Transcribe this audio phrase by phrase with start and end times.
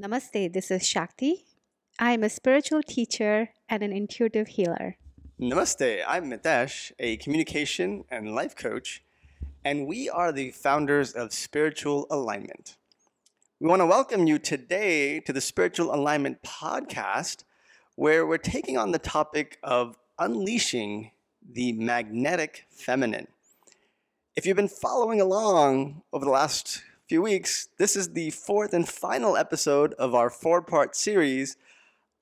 [0.00, 1.44] Namaste, this is Shakti.
[1.98, 4.96] I am a spiritual teacher and an intuitive healer.
[5.38, 9.02] Namaste, I'm Mitesh, a communication and life coach,
[9.62, 12.78] and we are the founders of Spiritual Alignment.
[13.60, 17.44] We want to welcome you today to the Spiritual Alignment podcast,
[17.94, 21.10] where we're taking on the topic of unleashing
[21.46, 23.26] the magnetic feminine.
[24.36, 26.82] If you've been following along over the last
[27.12, 31.58] few weeks, this is the fourth and final episode of our four part series,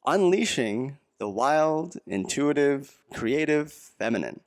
[0.04, 4.40] Unleashing the Wild, Intuitive, Creative Feminine.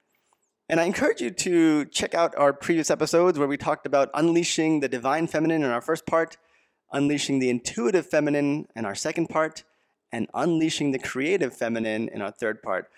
[0.67, 4.81] And I encourage you to check out our previous episodes where we talked about unleashing
[4.81, 6.35] the divine feminine in our first part,
[6.91, 9.63] unleashing the intuitive feminine in our second part,
[10.11, 12.91] and unleashing the creative feminine in our third part.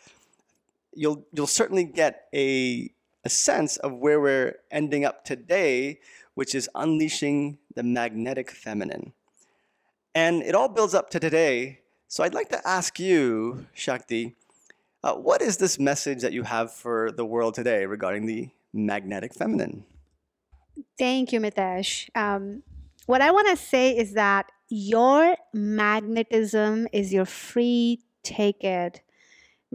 [0.96, 2.90] You'll, you'll certainly get a,
[3.26, 6.00] a sense of where we're ending up today
[6.36, 9.14] which is unleashing the magnetic feminine.
[10.14, 11.80] And it all builds up to today.
[12.08, 14.36] So I'd like to ask you, Shakti,
[15.04, 19.34] uh, what is this message that you have for the world today regarding the magnetic
[19.34, 19.86] feminine?
[20.98, 22.10] Thank you, Mitesh.
[22.16, 22.64] Um,
[23.06, 29.02] what I want to say is that your magnetism is your free ticket,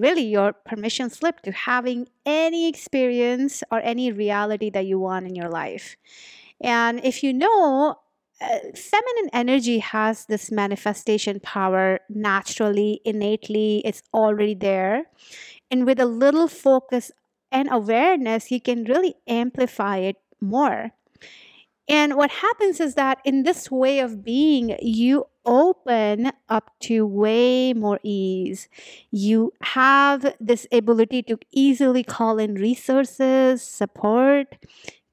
[0.00, 5.34] really your permission slip to having any experience or any reality that you want in
[5.34, 5.96] your life.
[6.60, 7.96] And if you know,
[8.40, 15.04] uh, feminine energy has this manifestation power naturally, innately, it's already there.
[15.70, 17.12] And with a little focus
[17.52, 20.92] and awareness, you can really amplify it more.
[21.90, 27.72] And what happens is that in this way of being, you open up to way
[27.72, 28.68] more ease.
[29.10, 34.56] You have this ability to easily call in resources, support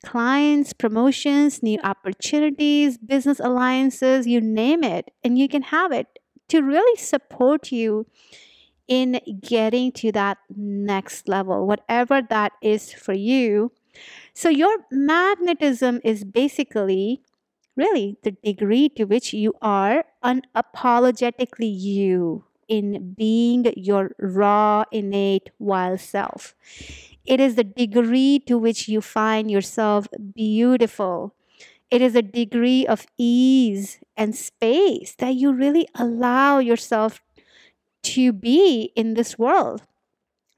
[0.05, 6.61] clients, promotions, new opportunities, business alliances, you name it, and you can have it to
[6.61, 8.05] really support you
[8.87, 13.71] in getting to that next level, whatever that is for you.
[14.37, 17.23] So, your magnetism is basically
[17.75, 26.01] really the degree to which you are unapologetically you in being your raw, innate, wild
[26.01, 26.53] self.
[27.25, 31.33] It is the degree to which you find yourself beautiful.
[31.89, 37.21] It is a degree of ease and space that you really allow yourself
[38.03, 39.83] to be in this world.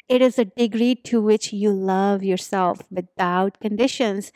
[0.09, 4.31] It is a degree to which you love yourself without conditions.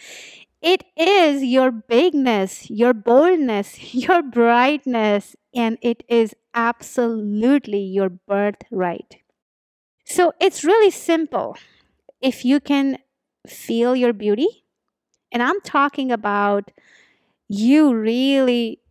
[0.61, 9.17] It is your bigness, your boldness, your brightness, and it is absolutely your birthright.
[10.05, 11.57] So it's really simple
[12.21, 12.99] if you can
[13.47, 14.65] feel your beauty,
[15.31, 16.71] and I'm talking about
[17.49, 18.81] you really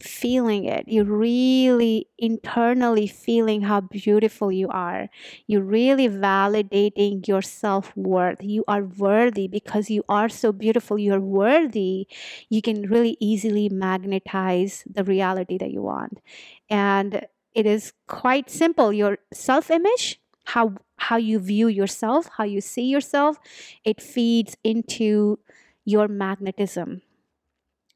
[0.00, 0.84] feeling it.
[0.86, 5.08] You're really internally feeling how beautiful you are.
[5.46, 8.38] You're really validating your self worth.
[8.42, 10.98] You are worthy because you are so beautiful.
[10.98, 12.06] You're worthy.
[12.48, 16.18] You can really easily magnetize the reality that you want.
[16.70, 18.92] And it is quite simple.
[18.92, 23.38] Your self image how how you view yourself how you see yourself
[23.84, 25.38] it feeds into
[25.84, 27.02] your magnetism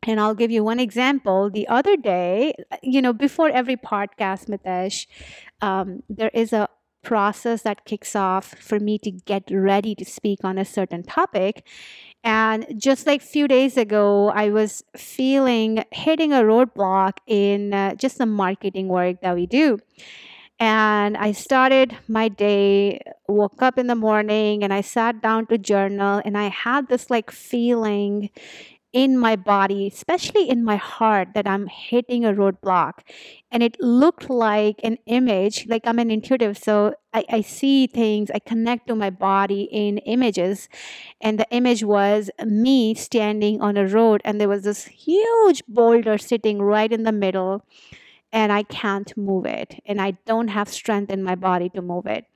[0.06, 1.50] and I'll give you one example.
[1.50, 5.06] The other day, you know, before every podcast, Mitesh,
[5.60, 6.68] um, there is a
[7.02, 11.66] process that kicks off for me to get ready to speak on a certain topic.
[12.24, 17.94] And just like a few days ago, I was feeling hitting a roadblock in uh,
[17.96, 19.78] just the marketing work that we do.
[20.60, 25.58] And I started my day, woke up in the morning, and I sat down to
[25.58, 26.22] journal.
[26.24, 28.30] And I had this like feeling
[28.92, 33.00] in my body, especially in my heart, that I'm hitting a roadblock.
[33.50, 36.58] And it looked like an image, like I'm an intuitive.
[36.58, 40.68] So I, I see things, I connect to my body in images.
[41.20, 46.18] And the image was me standing on a road, and there was this huge boulder
[46.18, 47.64] sitting right in the middle
[48.32, 52.06] and I can't move it and I don't have strength in my body to move
[52.06, 52.26] it.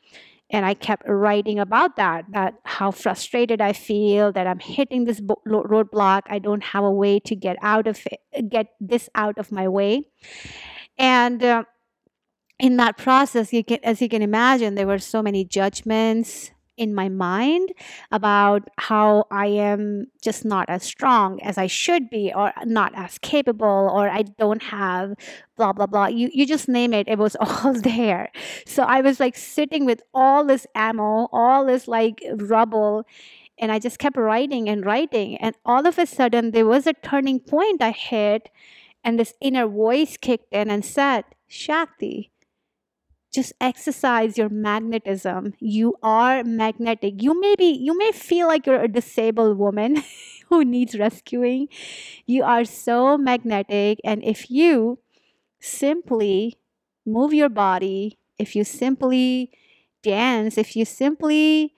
[0.51, 5.21] And I kept writing about that, that how frustrated I feel, that I'm hitting this
[5.21, 6.23] roadblock.
[6.27, 9.67] I don't have a way to get out of it, get this out of my
[9.67, 10.05] way.
[10.99, 11.65] And uh,
[12.59, 16.95] in that process, you can, as you can imagine, there were so many judgments, in
[16.95, 17.73] my mind
[18.13, 23.19] about how I am just not as strong as I should be, or not as
[23.19, 25.15] capable, or I don't have
[25.57, 26.07] blah blah blah.
[26.07, 28.31] You you just name it, it was all there.
[28.67, 33.07] So I was like sitting with all this ammo, all this like rubble,
[33.59, 35.37] and I just kept writing and writing.
[35.39, 38.51] And all of a sudden there was a turning point I hit
[39.05, 42.33] And this inner voice kicked in and said, Shakti,
[43.37, 45.55] just exercise your magnetism.
[45.61, 47.23] You are magnetic.
[47.23, 50.03] You may be, you may feel like you're a disabled woman
[50.49, 51.69] who needs rescuing.
[52.27, 54.01] You are so magnetic.
[54.05, 54.99] And if you
[55.61, 56.57] simply
[57.05, 59.51] move your body, if you simply
[60.03, 61.75] dance, if you simply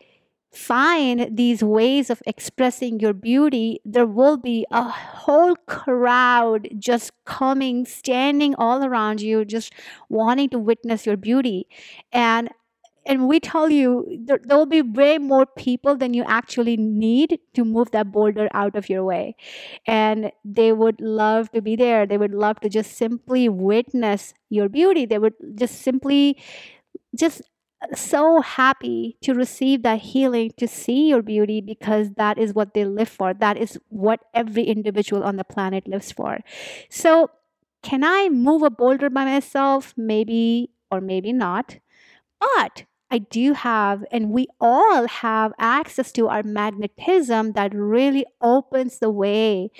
[0.53, 7.85] find these ways of expressing your beauty, there will be a whole crowd just coming,
[7.85, 9.73] standing all around you, just
[10.09, 11.67] wanting to witness your beauty.
[12.12, 12.50] And
[13.06, 17.39] and we tell you there, there will be way more people than you actually need
[17.55, 19.35] to move that boulder out of your way.
[19.87, 22.05] And they would love to be there.
[22.06, 25.06] They would love to just simply witness your beauty.
[25.06, 26.37] They would just simply
[27.17, 27.43] just
[27.95, 32.85] so happy to receive that healing, to see your beauty, because that is what they
[32.85, 33.35] live for.
[33.35, 36.41] That is what every individual on the planet lives for.
[36.91, 37.31] So,
[37.83, 39.95] can I move a boulder by myself?
[39.97, 41.79] Maybe or maybe not.
[42.41, 48.99] But I do have, and we all have access to our magnetism that really opens
[48.99, 49.71] the way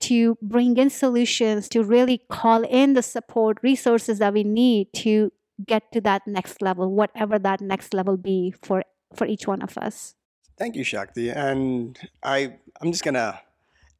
[0.00, 5.32] to bring in solutions, to really call in the support resources that we need to
[5.64, 9.78] get to that next level, whatever that next level be for for each one of
[9.78, 10.14] us.
[10.58, 11.30] Thank you, Shakti.
[11.30, 13.40] And I I'm just gonna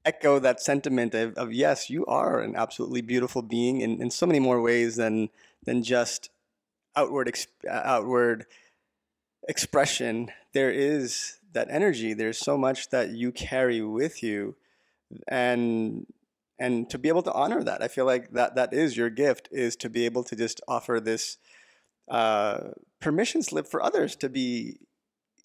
[0.05, 4.25] echo that sentiment of, of yes, you are an absolutely beautiful being in, in so
[4.25, 5.29] many more ways than
[5.65, 6.31] than just
[6.95, 8.47] outward ex, uh, outward
[9.49, 10.31] expression.
[10.53, 12.15] There is that energy.
[12.15, 14.57] There's so much that you carry with you,
[15.29, 16.07] and
[16.59, 17.83] and to be able to honor that.
[17.83, 21.01] I feel like that that is your gift is to be able to just offer
[21.01, 21.39] this
[22.11, 22.71] uh,
[23.01, 24.79] permission slip for others to be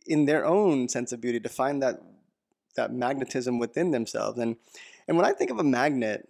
[0.06, 2.02] in their own sense of beauty to find that
[2.76, 4.40] that magnetism within themselves.
[4.40, 4.56] And
[5.08, 6.28] and when i think of a magnet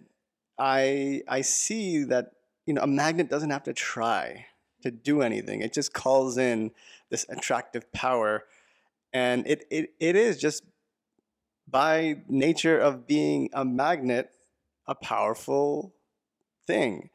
[0.58, 2.32] i i see that
[2.66, 4.46] you know a magnet doesn't have to try
[4.82, 5.62] to do anything.
[5.62, 6.72] It just calls in
[7.08, 8.44] this attractive power.
[9.12, 10.64] And it it, it is just
[11.68, 14.30] by nature of being a magnet
[14.86, 15.94] a powerful
[16.66, 17.10] thing.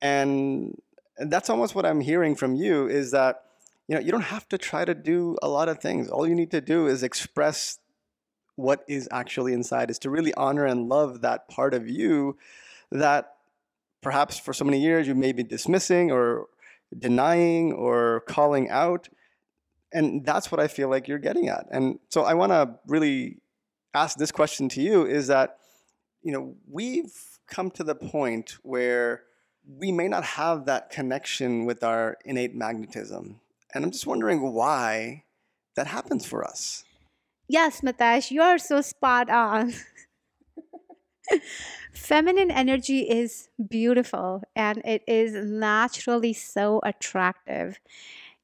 [0.00, 0.80] And,
[1.18, 3.42] and that's almost what I'm hearing from you is that
[3.88, 6.08] you know you don't have to try to do a lot of things.
[6.08, 7.78] All you need to do is express
[8.56, 12.36] what is actually inside is to really honor and love that part of you
[12.90, 13.34] that
[14.02, 16.46] perhaps for so many years you may be dismissing or
[16.96, 19.08] denying or calling out
[19.92, 23.38] and that's what i feel like you're getting at and so i want to really
[23.94, 25.56] ask this question to you is that
[26.22, 27.14] you know, we've
[27.46, 29.24] come to the point where
[29.66, 33.40] we may not have that connection with our innate magnetism.
[33.74, 35.24] And I'm just wondering why
[35.76, 36.84] that happens for us.
[37.48, 39.74] Yes, Mitesh, you are so spot on.
[41.92, 47.78] Feminine energy is beautiful and it is naturally so attractive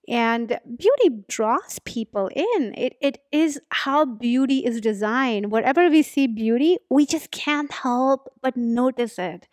[0.08, 2.74] and beauty draws people in.
[2.76, 5.52] It, it is how beauty is designed.
[5.52, 9.46] Wherever we see beauty we just can't help but notice it.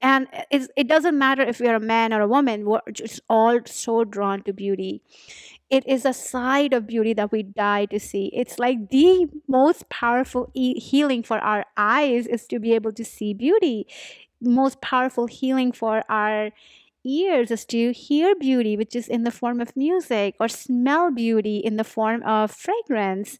[0.00, 4.04] And it doesn't matter if you're a man or a woman we're just all so
[4.04, 5.02] drawn to beauty.
[5.70, 8.30] It is a side of beauty that we die to see.
[8.34, 13.04] It's like the most powerful e- healing for our eyes is to be able to
[13.04, 13.86] see beauty.
[14.40, 16.50] Most powerful healing for our
[17.04, 21.58] ears is to hear beauty, which is in the form of music, or smell beauty
[21.58, 23.38] in the form of fragrance.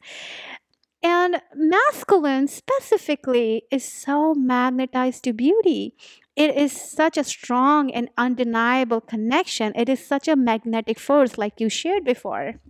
[1.03, 5.95] And masculine specifically is so magnetized to beauty.
[6.37, 9.73] It is such a strong and undeniable connection.
[9.75, 12.61] It is such a magnetic force, like you shared before.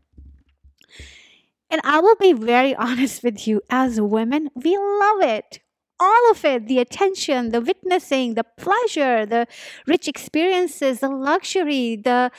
[1.70, 5.61] And I will be very honest with you, as women, we love it
[6.02, 9.46] all of it the attention, the witnessing, the pleasure, the
[9.86, 12.30] rich experiences, the luxury, the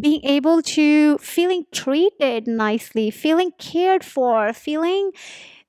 [0.00, 5.12] being able to feeling treated nicely, feeling cared for, feeling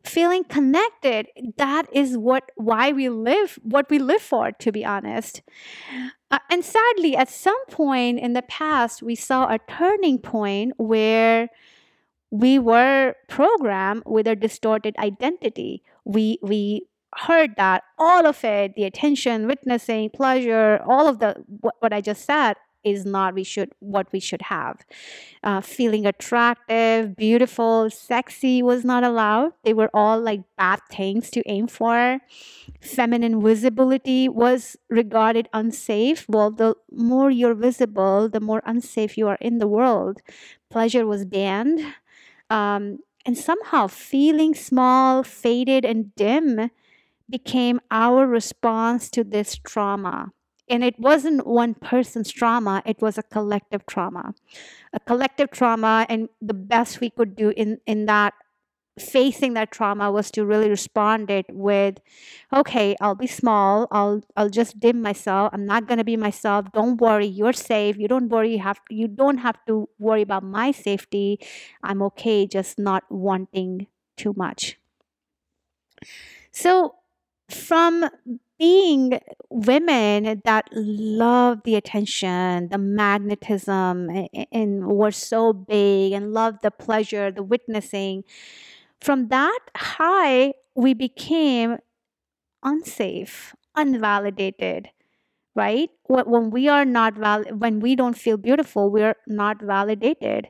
[0.04, 1.28] feeling connected.
[1.58, 5.42] That is what why we live what we live for to be honest.
[6.32, 11.50] Uh, and sadly at some point in the past we saw a turning point where
[12.32, 15.84] we were programmed with a distorted identity.
[16.06, 21.76] We we heard that all of it the attention witnessing pleasure all of the what,
[21.80, 24.82] what i just said is not we should what we should have.
[25.44, 29.54] Uh, feeling attractive beautiful sexy was not allowed.
[29.64, 32.20] They were all like bad things to aim for.
[32.80, 36.26] Feminine visibility was regarded unsafe.
[36.28, 40.22] Well the more you're visible the more unsafe you are in the world.
[40.70, 41.80] Pleasure was banned.
[42.50, 46.72] Um, and somehow feeling small faded and dim
[47.32, 50.32] became our response to this trauma.
[50.70, 54.34] And it wasn't one person's trauma, it was a collective trauma.
[54.94, 58.34] A collective trauma, and the best we could do in, in that
[59.00, 61.98] facing that trauma was to really respond it with
[62.54, 66.66] okay i'll be small i'll i'll just dim myself i'm not going to be myself
[66.74, 70.44] don't worry you're safe you don't worry you have you don't have to worry about
[70.44, 71.40] my safety
[71.84, 74.78] i'm okay just not wanting too much
[76.52, 76.96] so
[77.52, 78.10] from
[78.60, 84.10] being women that love the attention, the magnetism,
[84.52, 88.24] and were so big and loved the pleasure, the witnessing,
[89.02, 91.78] from that high, we became
[92.64, 94.88] unsafe, unvalidated,
[95.56, 95.90] right?
[96.08, 100.50] When we are not val- when we don't feel beautiful, we're not validated.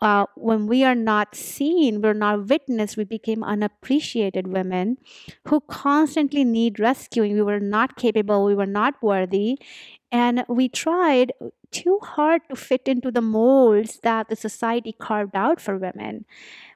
[0.00, 4.96] Uh, when we are not seen, we're not witnessed, we became unappreciated women
[5.48, 7.34] who constantly need rescuing.
[7.34, 9.58] We were not capable, we were not worthy.
[10.10, 11.32] And we tried
[11.70, 16.24] too hard to fit into the molds that the society carved out for women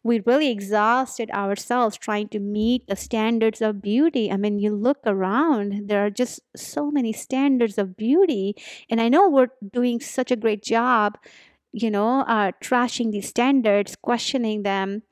[0.03, 4.31] we really exhausted ourselves trying to meet the standards of beauty.
[4.31, 8.55] I mean, you look around, there are just so many standards of beauty.
[8.91, 11.17] And I know we're doing such a great job,
[11.75, 15.03] you know, uh, trashing these standards, questioning them.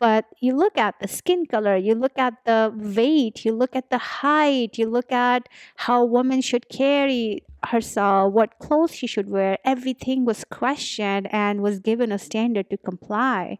[0.00, 3.90] But you look at the skin color, you look at the weight, you look at
[3.90, 9.28] the height, you look at how a woman should carry herself, what clothes she should
[9.28, 9.58] wear.
[9.64, 13.58] Everything was questioned and was given a standard to comply.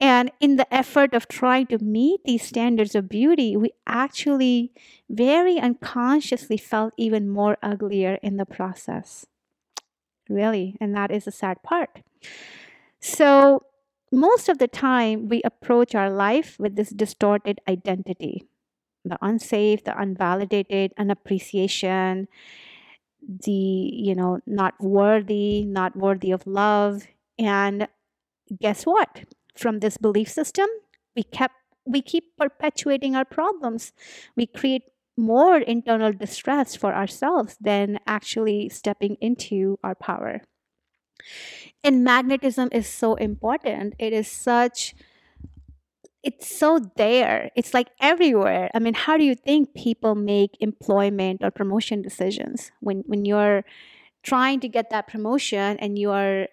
[0.00, 4.72] And in the effort of trying to meet these standards of beauty, we actually
[5.08, 9.26] very unconsciously felt even more uglier in the process.
[10.32, 10.76] Really.
[10.80, 12.00] And that is the sad part.
[13.00, 13.64] So,
[14.12, 18.44] most of the time, we approach our life with this distorted identity
[19.06, 22.28] the unsafe, the unvalidated, unappreciation,
[23.22, 27.06] the, you know, not worthy, not worthy of love.
[27.38, 27.88] And
[28.60, 29.24] guess what?
[29.56, 30.68] from this belief system
[31.16, 31.54] we kept
[31.86, 33.92] we keep perpetuating our problems
[34.36, 34.84] we create
[35.16, 40.42] more internal distress for ourselves than actually stepping into our power.
[41.84, 43.94] And magnetism is so important.
[43.98, 44.94] It is such
[46.22, 47.50] it's so there.
[47.56, 48.70] It's like everywhere.
[48.74, 53.64] I mean how do you think people make employment or promotion decisions when when you're
[54.22, 56.46] trying to get that promotion and you're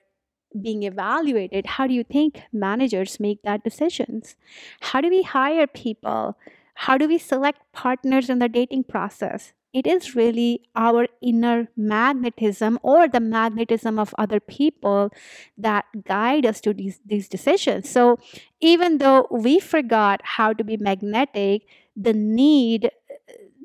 [0.59, 1.65] being evaluated?
[1.67, 4.35] How do you think managers make that decisions?
[4.81, 6.35] How do we hire people
[6.83, 9.51] how do we select partners in the dating process?
[9.73, 15.11] It is really our inner magnetism or the magnetism of other people
[15.57, 17.89] that guide us to these, these decisions.
[17.89, 18.17] So
[18.61, 21.63] even though we forgot how to be magnetic
[21.97, 22.91] the need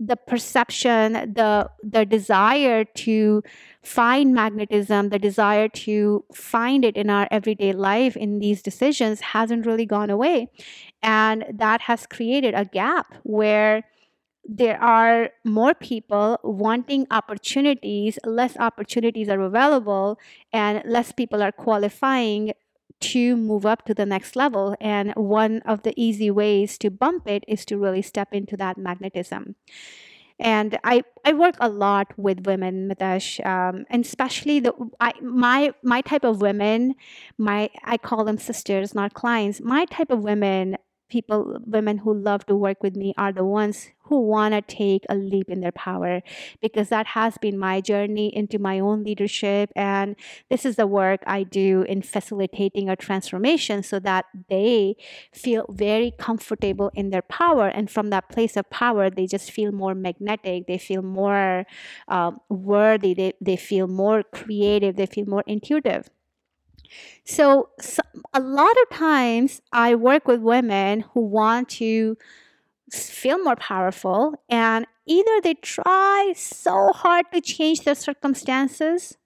[0.00, 3.42] the perception the the desire to
[3.82, 9.64] find magnetism the desire to find it in our everyday life in these decisions hasn't
[9.66, 10.48] really gone away
[11.04, 13.84] and that has created a gap where
[14.46, 20.18] there are more people wanting opportunities less opportunities are available
[20.52, 22.52] and less people are qualifying
[23.00, 24.74] to move up to the next level.
[24.80, 28.78] And one of the easy ways to bump it is to really step into that
[28.78, 29.56] magnetism.
[30.38, 35.72] And I, I work a lot with women, Mitesh, um, and especially the I, my
[35.82, 36.94] my type of women.
[37.38, 39.60] My I call them sisters, not clients.
[39.60, 40.76] My type of women
[41.14, 45.04] people women who love to work with me are the ones who want to take
[45.08, 46.14] a leap in their power
[46.60, 50.16] because that has been my journey into my own leadership and
[50.50, 54.96] this is the work I do in facilitating a transformation so that they
[55.32, 59.70] feel very comfortable in their power and from that place of power they just feel
[59.70, 61.64] more magnetic they feel more
[62.08, 66.10] uh, worthy they, they feel more creative they feel more intuitive
[67.24, 72.16] so, so, a lot of times I work with women who want to
[72.92, 79.16] feel more powerful and either they try so hard to change their circumstances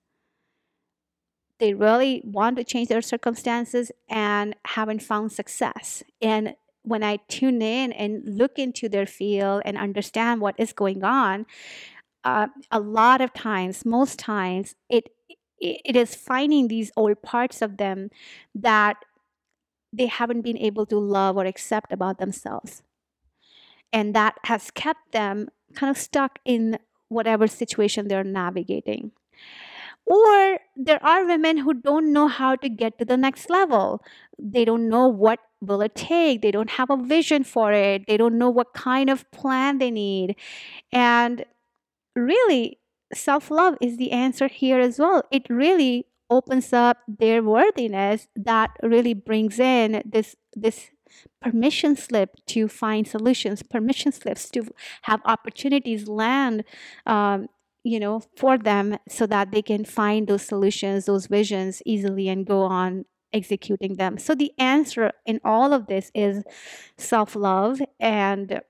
[1.58, 6.04] they really want to change their circumstances and haven't found success.
[6.22, 11.04] And when i tune in and look into their field and understand what is going
[11.04, 11.44] on
[12.24, 15.10] uh, a lot of times most times it
[15.60, 18.10] it is finding these old parts of them
[18.54, 18.96] that
[19.92, 22.82] they haven't been able to love or accept about themselves.
[23.92, 29.12] And that has kept them kind of stuck in whatever situation they're navigating.
[30.04, 34.02] Or there are women who don't know how to get to the next level.
[34.38, 38.16] They don't know what will it take they don't have a vision for it they
[38.16, 40.36] don't know what kind of plan they need
[40.92, 41.44] and
[42.14, 42.77] really
[43.12, 45.22] self love is the answer here as well.
[45.30, 50.90] It really opens up their worthiness that really brings in this this
[51.40, 54.62] permission slip to find solutions permission slips to
[55.02, 56.64] have opportunities land
[57.06, 57.48] um,
[57.82, 62.46] you know for them so that they can find those solutions those visions easily and
[62.46, 64.18] go on executing them.
[64.18, 66.42] So the answer in all of this is
[66.96, 68.60] self-love and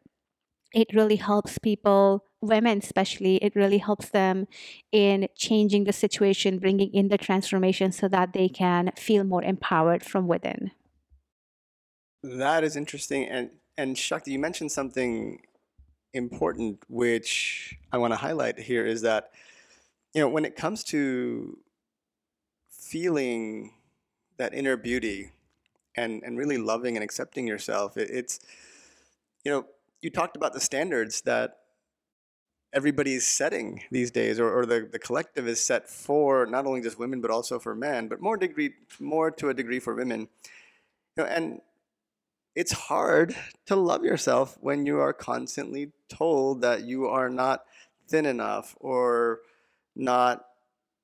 [0.72, 4.46] it really helps people women especially it really helps them
[4.92, 10.04] in changing the situation bringing in the transformation so that they can feel more empowered
[10.04, 10.70] from within.
[12.22, 15.40] That is interesting and and shakti you mentioned something
[16.14, 19.30] important which i want to highlight here is that
[20.14, 21.58] you know when it comes to
[22.70, 23.72] feeling
[24.38, 25.30] that inner beauty
[25.96, 28.40] and and really loving and accepting yourself it, it's
[29.44, 29.66] you know
[30.00, 31.58] you talked about the standards that
[32.72, 36.98] everybody's setting these days or, or the, the collective is set for not only just
[36.98, 40.28] women but also for men but more degree more to a degree for women.
[41.16, 41.60] You know, and
[42.54, 43.34] it's hard
[43.66, 47.64] to love yourself when you are constantly told that you are not
[48.08, 49.40] thin enough or
[49.94, 50.44] not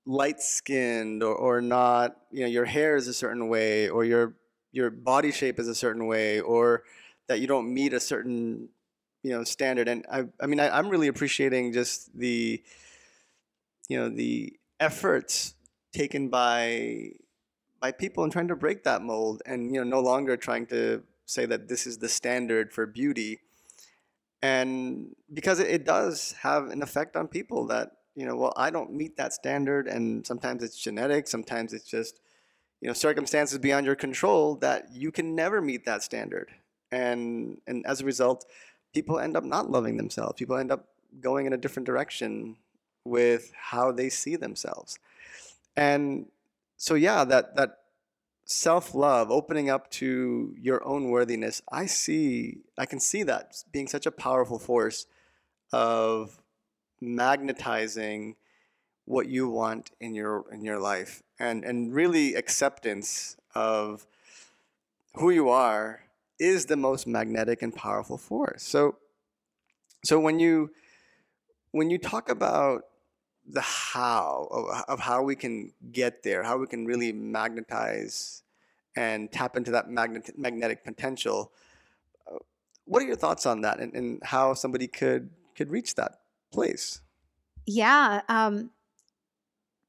[0.06, 4.34] light skinned or, or not you know your hair is a certain way or your
[4.72, 6.82] your body shape is a certain way or
[7.26, 8.68] that you don't meet a certain
[9.24, 9.88] you know standard.
[9.88, 12.62] And i i mean I, i'm really appreciating just the
[13.88, 15.54] you know the efforts
[15.92, 17.10] taken by
[17.80, 21.02] by people in trying to break that mold and you know no longer trying to
[21.26, 23.40] say that this is the standard for beauty.
[24.42, 28.70] And because it, it does have an effect on people that you know well i
[28.70, 29.88] don't meet that standard.
[29.88, 31.26] And sometimes it's genetic.
[31.28, 32.20] Sometimes it's just
[32.82, 36.50] you know circumstances beyond your control that you can never meet that standard.
[36.92, 38.44] And and as a result
[38.94, 40.34] people end up not loving themselves.
[40.38, 40.86] People end up
[41.20, 42.56] going in a different direction
[43.04, 44.98] with how they see themselves.
[45.76, 46.26] And
[46.76, 47.78] so yeah, that that
[48.46, 54.06] self-love, opening up to your own worthiness, I see I can see that being such
[54.06, 55.06] a powerful force
[55.72, 56.40] of
[57.00, 58.36] magnetizing
[59.04, 64.06] what you want in your in your life and and really acceptance of
[65.14, 66.03] who you are
[66.38, 68.62] is the most magnetic and powerful force.
[68.62, 68.96] So,
[70.04, 70.70] so when you
[71.70, 72.84] when you talk about
[73.46, 78.42] the how of, of how we can get there, how we can really magnetize
[78.96, 81.52] and tap into that magnet, magnetic potential,
[82.30, 82.38] uh,
[82.84, 86.20] what are your thoughts on that, and, and how somebody could could reach that
[86.52, 87.00] place?
[87.66, 88.70] Yeah, um,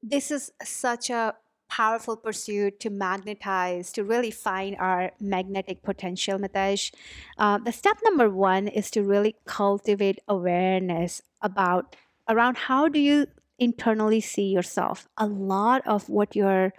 [0.02, 1.34] this is such a
[1.68, 6.92] powerful pursuit to magnetize, to really find our magnetic potential, Mitesh.
[7.38, 11.96] Uh, the step number one is to really cultivate awareness about
[12.28, 13.26] around how do you
[13.58, 15.08] internally see yourself.
[15.16, 16.72] A lot of what you're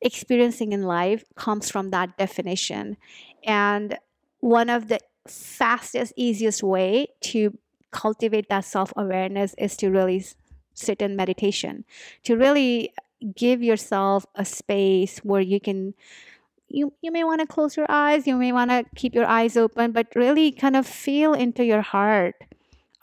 [0.00, 2.96] experiencing in life comes from that definition.
[3.44, 3.96] And
[4.40, 7.56] one of the fastest, easiest way to
[7.92, 10.24] cultivate that self awareness is to really
[10.74, 11.84] sit in meditation,
[12.24, 12.92] to really
[13.36, 15.94] give yourself a space where you can
[16.68, 19.56] you you may want to close your eyes you may want to keep your eyes
[19.56, 22.34] open but really kind of feel into your heart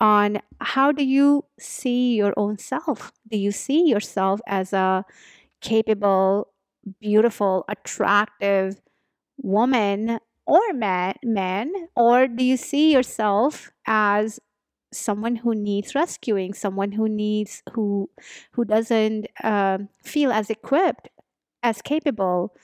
[0.00, 3.12] on how do you see your own self?
[3.30, 5.04] Do you see yourself as a
[5.60, 6.48] capable
[7.00, 8.80] beautiful attractive
[9.42, 14.40] woman or man man or do you see yourself as
[14.92, 18.10] someone who needs rescuing someone who needs who
[18.52, 21.08] who doesn't uh, feel as equipped
[21.62, 22.54] as capable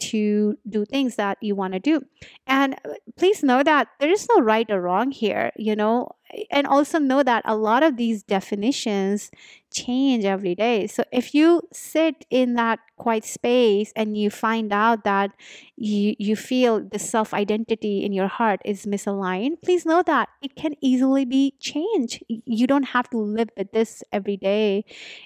[0.00, 2.00] to do things that you want to do.
[2.46, 6.08] And uh, please know that there is no right or wrong here you know
[6.50, 9.30] and also know that a lot of these definitions
[9.72, 10.86] change every day.
[10.86, 15.30] So if you sit in that quiet space and you find out that
[15.76, 20.56] you, you feel the self identity in your heart is misaligned, please know that it
[20.56, 22.22] can easily be changed.
[22.28, 24.84] You don't have to live with this every day.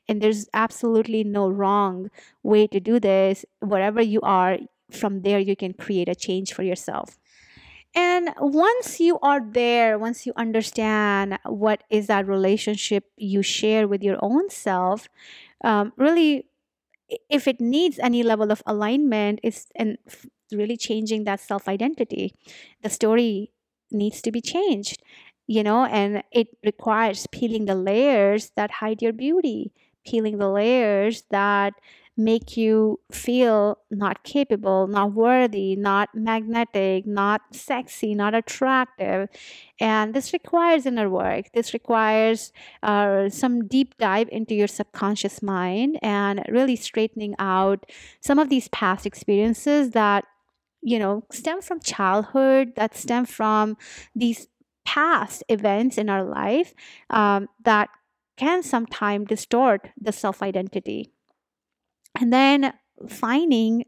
[0.08, 2.10] And there's absolutely no wrong
[2.42, 3.44] way to do this.
[3.60, 4.58] Wherever you are,
[4.90, 7.18] from there, you can create a change for yourself.
[7.94, 14.02] And once you are there, once you understand what is that relationship you share with
[14.02, 15.09] your own self,
[15.64, 16.46] um, really,
[17.30, 19.98] if it needs any level of alignment, it's and
[20.52, 22.35] really changing that self identity.
[22.83, 23.52] The story
[23.92, 25.02] needs to be changed,
[25.46, 29.72] you know, and it requires peeling the layers that hide your beauty,
[30.07, 31.74] peeling the layers that
[32.16, 39.29] make you feel not capable, not worthy, not magnetic, not sexy, not attractive.
[39.81, 41.46] And this requires inner work.
[41.53, 47.85] This requires uh, some deep dive into your subconscious mind and really straightening out
[48.20, 50.24] some of these past experiences that
[50.83, 53.74] you know stem from childhood that stem from
[54.14, 54.48] these
[54.85, 56.74] past events in our life
[57.11, 57.88] um, that
[58.37, 61.13] can sometimes distort the self identity.
[62.18, 62.72] And then
[63.09, 63.85] finding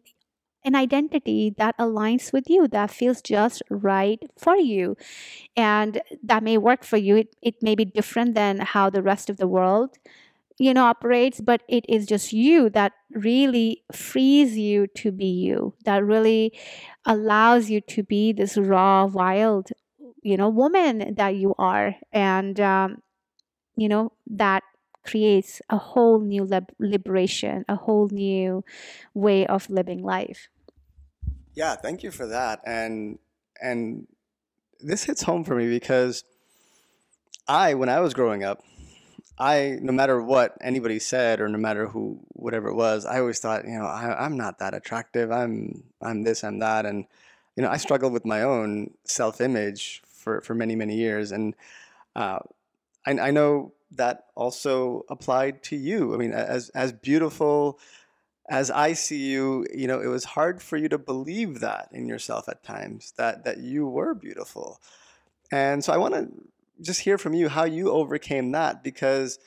[0.65, 4.97] an identity that aligns with you, that feels just right for you.
[5.57, 7.17] And that may work for you.
[7.17, 9.97] It, it may be different than how the rest of the world
[10.59, 15.75] you know operates but it is just you that really frees you to be you
[15.85, 16.53] that really
[17.07, 19.71] allows you to be this raw wild
[20.23, 23.03] you know woman that you are and um,
[23.77, 24.63] you know that
[25.07, 28.65] creates a whole new lib- liberation a whole new
[29.15, 30.49] way of living life.
[31.55, 32.61] Yeah thank you for that.
[32.67, 33.19] And
[33.63, 34.07] and
[34.81, 36.25] this hits home for me because
[37.49, 38.63] i when i was growing up
[39.39, 43.39] i no matter what anybody said or no matter who whatever it was i always
[43.39, 45.31] thought you know I, i'm not that attractive.
[45.31, 46.87] I'm i'm this i'm that.
[46.87, 47.07] And
[47.57, 51.33] you know i struggled with my own self-image for for many many years.
[51.33, 51.55] And
[52.15, 52.41] uh,
[53.07, 56.15] I, I know that also applied to you.
[56.15, 57.79] I mean, as as beautiful
[58.49, 62.07] as I see you, you know, it was hard for you to believe that in
[62.07, 64.81] yourself at times that that you were beautiful.
[65.51, 66.29] And so I want to
[66.81, 69.39] just hear from you how you overcame that because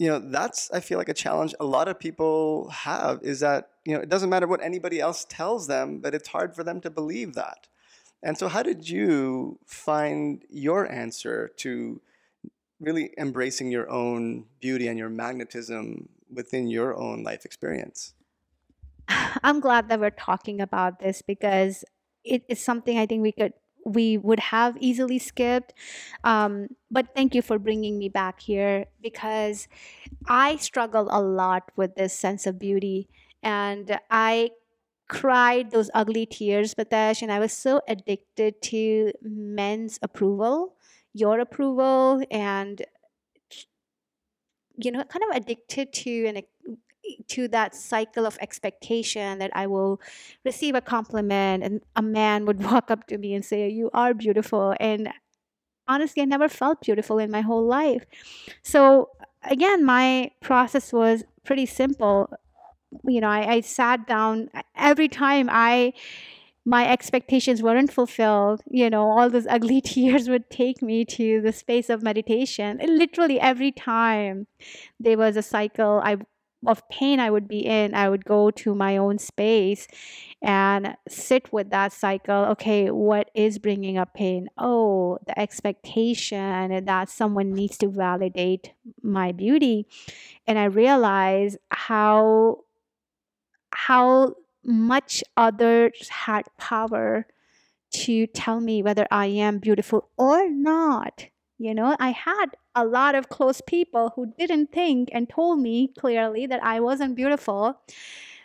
[0.00, 3.68] you know, that's I feel like a challenge a lot of people have is that,
[3.84, 6.80] you know, it doesn't matter what anybody else tells them, but it's hard for them
[6.80, 7.68] to believe that.
[8.22, 12.00] And so how did you find your answer to
[12.80, 18.14] really embracing your own beauty and your magnetism within your own life experience.
[19.42, 21.84] I'm glad that we're talking about this because
[22.24, 23.52] it is something I think we could
[23.86, 25.72] we would have easily skipped.
[26.22, 29.68] Um, but thank you for bringing me back here because
[30.28, 33.08] I struggle a lot with this sense of beauty
[33.42, 34.50] and I
[35.08, 40.76] cried those ugly tears, Mitesh, and I was so addicted to men's approval
[41.12, 42.82] your approval and
[44.76, 46.42] you know kind of addicted to and
[47.28, 50.00] to that cycle of expectation that I will
[50.44, 54.14] receive a compliment and a man would walk up to me and say, You are
[54.14, 54.74] beautiful.
[54.80, 55.10] And
[55.88, 58.06] honestly, I never felt beautiful in my whole life.
[58.62, 59.10] So,
[59.44, 62.32] again, my process was pretty simple.
[63.04, 65.92] You know, I, I sat down every time I
[66.70, 71.52] my expectations weren't fulfilled, you know, all those ugly tears would take me to the
[71.52, 72.80] space of meditation.
[72.80, 74.46] And literally every time
[75.00, 76.18] there was a cycle I,
[76.64, 79.88] of pain I would be in, I would go to my own space
[80.40, 82.44] and sit with that cycle.
[82.52, 84.48] Okay, what is bringing up pain?
[84.56, 89.88] Oh, the expectation that someone needs to validate my beauty.
[90.46, 92.60] And I realize how
[93.72, 97.26] how much others had power
[97.92, 101.26] to tell me whether I am beautiful or not.
[101.58, 105.92] You know, I had a lot of close people who didn't think and told me
[105.98, 107.80] clearly that I wasn't beautiful.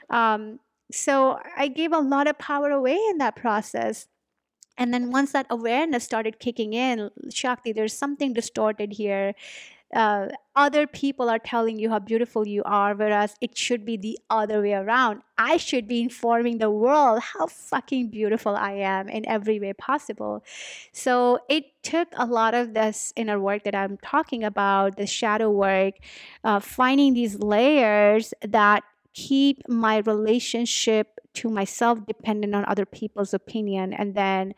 [0.10, 0.60] Um,
[0.92, 4.08] so I gave a lot of power away in that process.
[4.78, 9.34] And then once that awareness started kicking in, Shakti, there's something distorted here
[9.96, 14.20] uh, other people are telling you how beautiful you are, whereas it should be the
[14.30, 15.22] other way around.
[15.38, 20.44] I should be informing the world how fucking beautiful I am in every way possible.
[20.92, 25.50] So it took a lot of this inner work that I'm talking about, the shadow
[25.50, 25.96] work,
[26.44, 33.94] uh, finding these layers that keep my relationship to myself dependent on other people's opinion
[33.94, 34.54] and then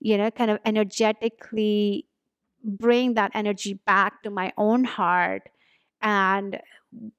[0.00, 2.04] you know kind of energetically
[2.64, 5.48] bring that energy back to my own heart
[6.02, 6.60] and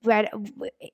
[0.04, 0.30] where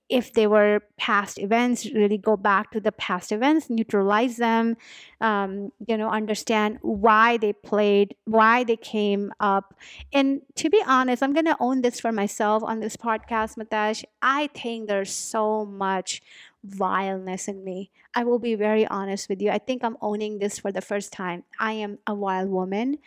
[0.10, 4.76] if they were past events really go back to the past events neutralize them
[5.20, 9.76] um, you know understand why they played why they came up.
[10.14, 14.04] And to be honest i'm going to own this for myself on this podcast mitesh.
[14.22, 16.22] I think there's so much
[16.64, 17.92] vileness in me.
[18.16, 19.50] I will be very honest with you.
[19.50, 21.44] I think I'm owning this for the first time.
[21.60, 22.98] I am a wild woman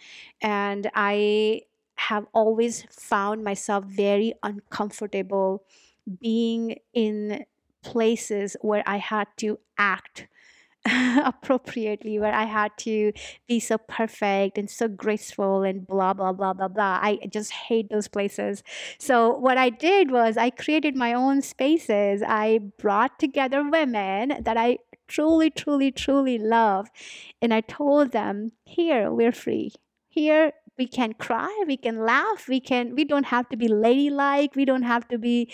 [0.40, 1.62] and I
[1.96, 5.64] have always found myself very uncomfortable
[6.20, 7.44] being in
[7.82, 10.26] places where I had to act
[11.24, 13.12] appropriately where I had to
[13.48, 16.98] be so perfect and so graceful and blah, blah, blah, blah, blah.
[17.02, 18.62] I just hate those places.
[18.98, 22.22] So, what I did was I created my own spaces.
[22.26, 26.88] I brought together women that I truly, truly, truly love.
[27.40, 29.72] And I told them, here, we're free.
[30.08, 34.56] Here, we can cry, we can laugh, we can, we don't have to be ladylike,
[34.56, 35.52] we don't have to be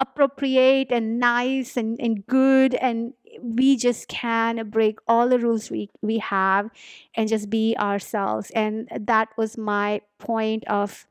[0.00, 5.90] appropriate and nice and, and good and we just can break all the rules we,
[6.00, 6.70] we have
[7.14, 11.06] and just be ourselves and that was my point of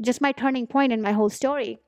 [0.00, 1.78] just my turning point in my whole story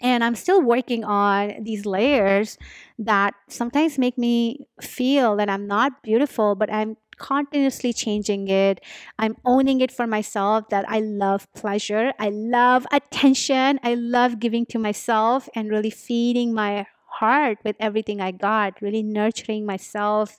[0.00, 2.58] and i'm still working on these layers
[2.98, 8.80] that sometimes make me feel that i'm not beautiful but i'm continuously changing it.
[9.18, 12.12] I'm owning it for myself that I love pleasure.
[12.18, 13.78] I love attention.
[13.82, 16.86] I love giving to myself and really feeding my
[17.20, 20.38] heart with everything I got, really nurturing myself,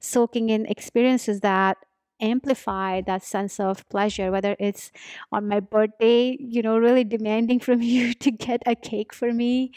[0.00, 1.78] soaking in experiences that
[2.20, 4.92] amplify that sense of pleasure whether it's
[5.32, 9.72] on my birthday you know really demanding from you to get a cake for me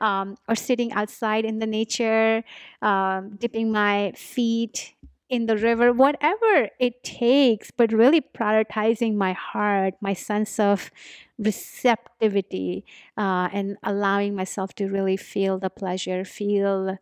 [0.00, 2.42] um, or sitting outside in the nature
[2.80, 4.94] um, dipping my feet
[5.30, 10.90] in the river, whatever it takes, but really prioritizing my heart, my sense of
[11.38, 12.84] receptivity,
[13.16, 16.98] uh, and allowing myself to really feel the pleasure, feel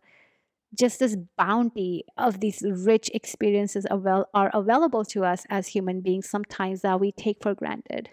[0.77, 6.29] just this bounty of these rich experiences avail- are available to us as human beings
[6.29, 8.09] sometimes that we take for granted.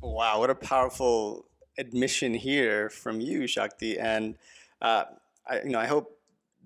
[0.00, 3.98] Wow, what a powerful admission here from you, Shakti.
[3.98, 4.36] And
[4.80, 5.04] uh,
[5.46, 6.17] I, you know, I hope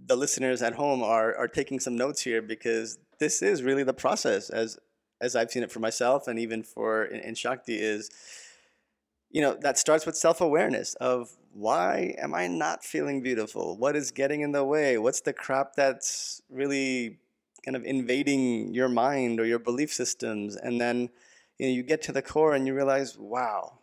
[0.07, 3.95] the listeners at home are are taking some notes here because this is really the
[3.95, 4.79] process as
[5.21, 8.11] as I've seen it for myself and even for in, in Shakti is
[9.31, 13.77] you know that starts with self-awareness of why am I not feeling beautiful?
[13.77, 14.97] What is getting in the way?
[14.97, 17.19] What's the crap that's really
[17.65, 20.57] kind of invading your mind or your belief systems?
[20.57, 21.11] And then
[21.59, 23.79] you know you get to the core and you realize, wow,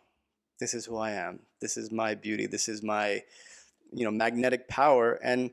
[0.58, 1.40] this is who I am.
[1.60, 2.46] This is my beauty.
[2.46, 3.22] This is my
[3.92, 5.50] you know magnetic power and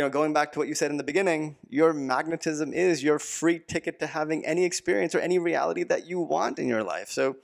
[0.00, 3.18] you know, going back to what you said in the beginning, your magnetism is your
[3.18, 7.10] free ticket to having any experience or any reality that you want in your life.
[7.10, 7.36] So,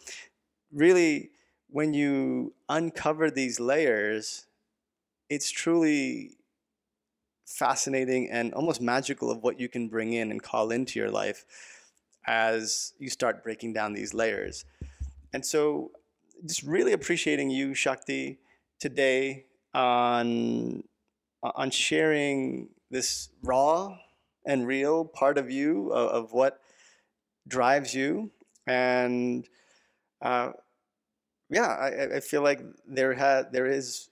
[0.73, 1.33] really,
[1.69, 4.47] when you uncover these layers,
[5.29, 6.31] it's truly
[7.45, 11.45] fascinating and almost magical of what you can bring in and call into your life
[12.27, 14.64] as you start breaking down these layers.
[15.35, 15.90] And so,
[16.47, 18.38] just really appreciating you, Shakti,
[18.81, 20.85] today on
[21.54, 23.96] on sharing this raw
[24.44, 26.61] and real part of you of, of what
[27.48, 28.30] drives you.
[28.66, 29.46] And
[30.22, 30.52] uh,
[31.48, 34.09] yeah I, I feel like there had there is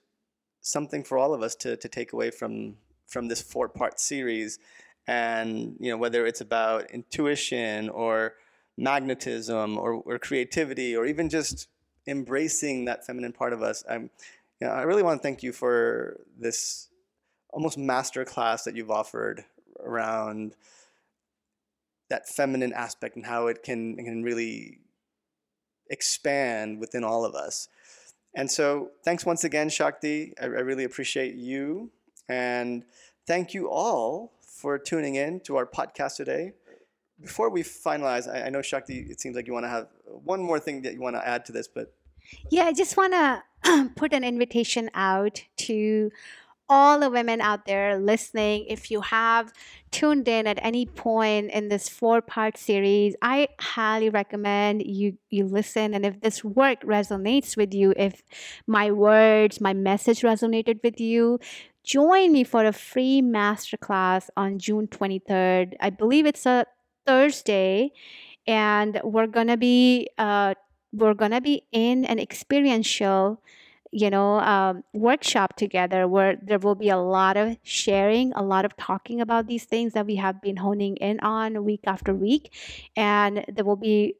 [0.61, 2.75] something for all of us to, to take away from
[3.07, 4.59] from this four part series.
[5.07, 8.35] And you know whether it's about intuition or
[8.77, 11.67] magnetism or, or creativity or even just
[12.07, 14.09] embracing that feminine part of us i'm
[14.59, 16.89] you know, i really want to thank you for this
[17.55, 19.45] almost master class that you've offered
[19.79, 20.55] around
[22.09, 24.79] that feminine aspect and how it can, can really
[25.89, 27.69] expand within all of us.
[28.35, 30.33] And so, thanks once again, Shakti.
[30.39, 31.91] I, I really appreciate you.
[32.27, 32.83] And
[33.25, 36.51] thank you all for tuning in to our podcast today.
[37.21, 39.87] Before we finalize, I, I know, Shakti, it seems like you want to have
[40.25, 41.93] one more thing that you want to add to this, but.
[42.51, 43.13] Yeah, I just want
[43.63, 46.11] to put an invitation out to
[46.67, 49.53] all the women out there listening, if you have
[49.91, 55.45] tuned in at any point in this four part series, I highly recommend you, you
[55.45, 55.93] listen.
[55.93, 58.23] And if this work resonates with you, if
[58.67, 61.39] my words, my message resonated with you,
[61.83, 65.73] join me for a free masterclass on June 23rd.
[65.79, 66.65] I believe it's a
[67.05, 67.91] Thursday,
[68.47, 70.55] and we're gonna be uh,
[70.91, 73.41] we're gonna be in an experiential
[73.95, 78.65] you know um, workshop together where there will be a lot of sharing a lot
[78.65, 82.53] of talking about these things that we have been honing in on week after week.
[82.97, 84.15] And there will be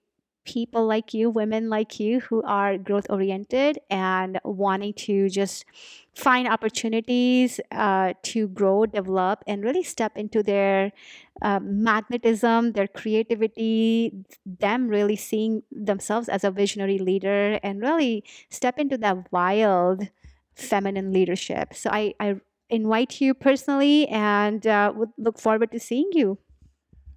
[0.46, 5.66] people like you, women like you, who are growth oriented and wanting to just
[6.14, 10.94] find opportunities uh, to grow, develop, and really step into their
[11.42, 14.14] uh, magnetism, their creativity,
[14.46, 20.08] them really seeing themselves as a visionary leader and really step into that wild
[20.56, 21.74] feminine leadership.
[21.74, 22.36] So I, I
[22.70, 26.38] invite you personally and uh, would look forward to seeing you.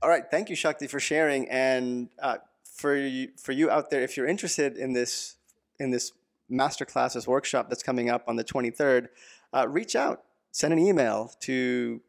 [0.02, 0.24] All right.
[0.30, 1.48] Thank you, Shakti, for sharing.
[1.48, 2.38] And uh,
[2.78, 5.36] for you, for you out there, if you're interested in this
[5.80, 6.12] in this
[6.50, 9.08] masterclass, this workshop that's coming up on the 23rd,
[9.52, 12.00] uh, reach out, send an email to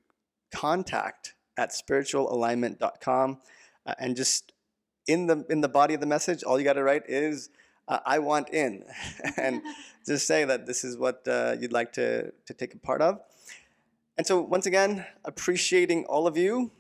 [0.54, 3.40] contact at spiritualalignment.com.
[3.86, 4.54] Uh, and just
[5.08, 7.50] in the in the body of the message, all you got to write is
[7.88, 8.86] uh, "I want in,"
[9.38, 9.62] and
[10.06, 13.20] just say that this is what uh, you'd like to to take a part of.
[14.18, 16.72] And so, once again, appreciating all of you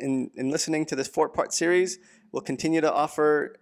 [0.00, 1.98] in in listening to this four part series.
[2.34, 3.54] We'll continue to offer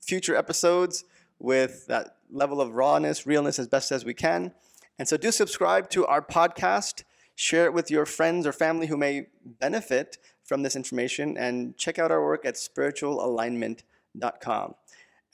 [0.00, 1.04] future episodes
[1.38, 4.54] with that level of rawness, realness as best as we can.
[4.98, 7.04] And so, do subscribe to our podcast.
[7.34, 11.98] Share it with your friends or family who may benefit from this information and check
[11.98, 14.74] out our work at spiritualalignment.com.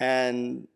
[0.00, 0.66] And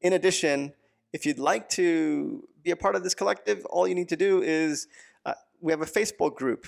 [0.00, 0.72] in addition,
[1.12, 4.42] if you'd like to be a part of this collective, all you need to do
[4.42, 4.88] is
[5.24, 6.66] uh, we have a Facebook group,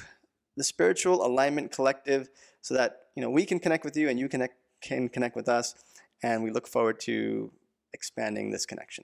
[0.56, 2.28] the Spiritual Alignment Collective,
[2.60, 5.48] so that you know we can connect with you and you connect, can connect with
[5.48, 5.74] us.
[6.22, 7.50] And we look forward to
[7.92, 9.02] expanding this connection.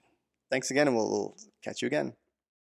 [0.49, 2.13] Thanks again, and we'll catch you again.